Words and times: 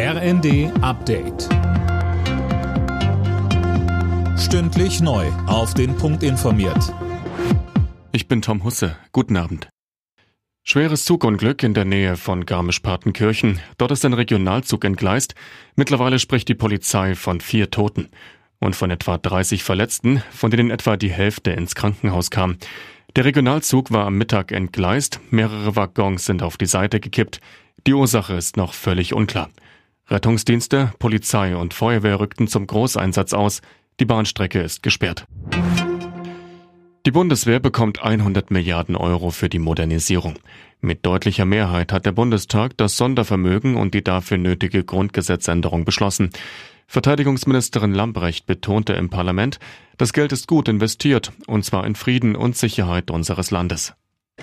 RND 0.00 0.70
Update. 0.80 1.48
Stündlich 4.38 5.00
neu. 5.00 5.26
Auf 5.48 5.74
den 5.74 5.96
Punkt 5.96 6.22
informiert. 6.22 6.94
Ich 8.12 8.28
bin 8.28 8.40
Tom 8.40 8.62
Husse. 8.62 8.96
Guten 9.10 9.36
Abend. 9.36 9.68
Schweres 10.62 11.04
Zugunglück 11.04 11.64
in 11.64 11.74
der 11.74 11.84
Nähe 11.84 12.16
von 12.16 12.46
Garmisch-Partenkirchen. 12.46 13.58
Dort 13.76 13.90
ist 13.90 14.04
ein 14.04 14.12
Regionalzug 14.12 14.84
entgleist. 14.84 15.34
Mittlerweile 15.74 16.20
spricht 16.20 16.46
die 16.46 16.54
Polizei 16.54 17.16
von 17.16 17.40
vier 17.40 17.72
Toten 17.72 18.08
und 18.60 18.76
von 18.76 18.92
etwa 18.92 19.18
30 19.18 19.64
Verletzten, 19.64 20.22
von 20.30 20.52
denen 20.52 20.70
etwa 20.70 20.96
die 20.96 21.10
Hälfte 21.10 21.50
ins 21.50 21.74
Krankenhaus 21.74 22.30
kam. 22.30 22.58
Der 23.16 23.24
Regionalzug 23.24 23.90
war 23.90 24.06
am 24.06 24.14
Mittag 24.14 24.52
entgleist. 24.52 25.18
Mehrere 25.30 25.74
Waggons 25.74 26.24
sind 26.24 26.44
auf 26.44 26.56
die 26.56 26.66
Seite 26.66 27.00
gekippt. 27.00 27.40
Die 27.88 27.94
Ursache 27.94 28.34
ist 28.34 28.56
noch 28.56 28.74
völlig 28.74 29.12
unklar. 29.12 29.48
Rettungsdienste, 30.10 30.92
Polizei 30.98 31.54
und 31.54 31.74
Feuerwehr 31.74 32.18
rückten 32.18 32.48
zum 32.48 32.66
Großeinsatz 32.66 33.34
aus. 33.34 33.60
Die 34.00 34.06
Bahnstrecke 34.06 34.60
ist 34.60 34.82
gesperrt. 34.82 35.26
Die 37.04 37.10
Bundeswehr 37.10 37.60
bekommt 37.60 38.02
100 38.02 38.50
Milliarden 38.50 38.96
Euro 38.96 39.30
für 39.30 39.48
die 39.48 39.58
Modernisierung. 39.58 40.38
Mit 40.80 41.04
deutlicher 41.04 41.44
Mehrheit 41.44 41.92
hat 41.92 42.06
der 42.06 42.12
Bundestag 42.12 42.76
das 42.76 42.96
Sondervermögen 42.96 43.76
und 43.76 43.94
die 43.94 44.04
dafür 44.04 44.38
nötige 44.38 44.84
Grundgesetzänderung 44.84 45.84
beschlossen. 45.84 46.30
Verteidigungsministerin 46.86 47.92
Lambrecht 47.92 48.46
betonte 48.46 48.94
im 48.94 49.10
Parlament, 49.10 49.58
das 49.98 50.12
Geld 50.12 50.32
ist 50.32 50.48
gut 50.48 50.68
investiert, 50.68 51.32
und 51.46 51.64
zwar 51.64 51.86
in 51.86 51.94
Frieden 51.94 52.34
und 52.34 52.56
Sicherheit 52.56 53.10
unseres 53.10 53.50
Landes. 53.50 53.94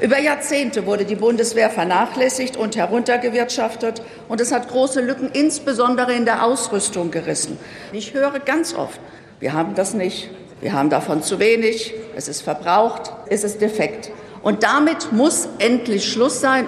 Über 0.02 0.20
Jahrzehnte 0.20 0.86
wurde 0.86 1.06
die 1.06 1.16
Bundeswehr 1.16 1.70
vernachlässigt 1.70 2.58
und 2.58 2.76
heruntergewirtschaftet, 2.76 4.02
und 4.28 4.42
es 4.42 4.52
hat 4.52 4.68
große 4.68 5.00
Lücken, 5.00 5.30
insbesondere 5.32 6.14
in 6.14 6.26
der 6.26 6.44
Ausrüstung, 6.44 7.12
gerissen. 7.12 7.58
Ich 7.94 8.14
höre 8.14 8.40
ganz 8.40 8.76
oft, 8.76 9.00
wir 9.40 9.54
haben 9.54 9.74
das 9.74 9.94
nicht, 9.94 10.30
wir 10.60 10.74
haben 10.74 10.90
davon 10.90 11.24
zu 11.24 11.40
wenig, 11.40 11.94
es 12.14 12.28
ist 12.28 12.42
verbraucht, 12.42 13.14
es 13.30 13.46
ist 13.46 13.62
defekt. 13.62 14.12
Und 14.42 14.64
damit 14.64 15.14
muss 15.14 15.48
endlich 15.60 16.12
Schluss 16.12 16.42
sein. 16.42 16.68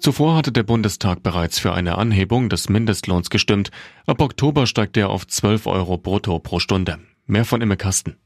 Zuvor 0.00 0.36
hatte 0.36 0.52
der 0.52 0.64
Bundestag 0.64 1.22
bereits 1.22 1.58
für 1.58 1.72
eine 1.72 1.96
Anhebung 1.96 2.50
des 2.50 2.68
Mindestlohns 2.68 3.30
gestimmt. 3.30 3.70
Ab 4.06 4.20
Oktober 4.20 4.66
steigt 4.66 4.98
er 4.98 5.08
auf 5.08 5.26
12 5.26 5.66
Euro 5.66 5.96
brutto 5.96 6.38
pro 6.40 6.58
Stunde. 6.58 6.98
Mehr 7.26 7.46
von 7.46 7.62
Imme 7.62 7.78
Kasten. 7.78 8.18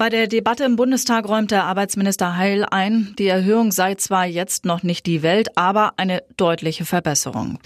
Bei 0.00 0.08
der 0.08 0.28
Debatte 0.28 0.64
im 0.64 0.76
Bundestag 0.76 1.28
räumte 1.28 1.62
Arbeitsminister 1.62 2.38
Heil 2.38 2.64
ein, 2.64 3.14
die 3.18 3.26
Erhöhung 3.26 3.70
sei 3.70 3.96
zwar 3.96 4.24
jetzt 4.24 4.64
noch 4.64 4.82
nicht 4.82 5.04
die 5.04 5.22
Welt, 5.22 5.58
aber 5.58 5.92
eine 5.98 6.22
deutliche 6.38 6.86
Verbesserung. 6.86 7.58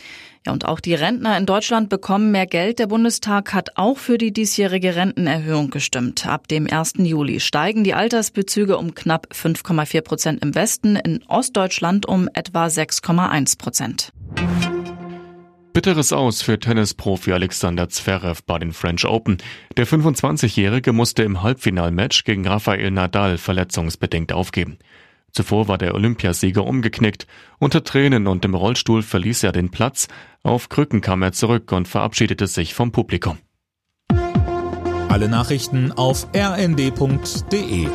Ja, 0.44 0.52
und 0.52 0.64
auch 0.64 0.80
die 0.80 0.94
Rentner 0.94 1.38
in 1.38 1.46
Deutschland 1.46 1.90
bekommen 1.90 2.32
mehr 2.32 2.46
Geld. 2.46 2.80
Der 2.80 2.88
Bundestag 2.88 3.54
hat 3.54 3.76
auch 3.76 3.98
für 3.98 4.18
die 4.18 4.32
diesjährige 4.32 4.96
Rentenerhöhung 4.96 5.70
gestimmt. 5.70 6.26
Ab 6.26 6.48
dem 6.48 6.66
1. 6.68 6.94
Juli 6.98 7.38
steigen 7.38 7.84
die 7.84 7.94
Altersbezüge 7.94 8.78
um 8.78 8.96
knapp 8.96 9.28
5,4 9.32 10.00
Prozent 10.00 10.42
im 10.42 10.56
Westen, 10.56 10.96
in 10.96 11.22
Ostdeutschland 11.28 12.04
um 12.04 12.28
etwa 12.34 12.66
6,1 12.66 13.58
Prozent. 13.58 14.12
Bitteres 15.74 16.12
Aus 16.12 16.40
für 16.40 16.60
Tennisprofi 16.60 17.32
Alexander 17.32 17.88
Zverev 17.88 18.42
bei 18.46 18.60
den 18.60 18.72
French 18.72 19.04
Open. 19.06 19.38
Der 19.76 19.88
25-Jährige 19.88 20.92
musste 20.92 21.24
im 21.24 21.42
Halbfinalmatch 21.42 22.22
gegen 22.22 22.46
Rafael 22.46 22.92
Nadal 22.92 23.38
verletzungsbedingt 23.38 24.32
aufgeben. 24.32 24.78
Zuvor 25.32 25.66
war 25.66 25.76
der 25.76 25.96
Olympiasieger 25.96 26.64
umgeknickt. 26.64 27.26
Unter 27.58 27.82
Tränen 27.82 28.28
und 28.28 28.44
im 28.44 28.54
Rollstuhl 28.54 29.02
verließ 29.02 29.42
er 29.42 29.50
den 29.50 29.72
Platz. 29.72 30.06
Auf 30.44 30.68
Krücken 30.68 31.00
kam 31.00 31.22
er 31.22 31.32
zurück 31.32 31.72
und 31.72 31.88
verabschiedete 31.88 32.46
sich 32.46 32.72
vom 32.72 32.92
Publikum. 32.92 33.38
Alle 35.08 35.28
Nachrichten 35.28 35.90
auf 35.90 36.28
rnd.de 36.36 37.88